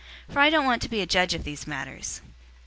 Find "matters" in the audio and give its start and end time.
1.67-2.21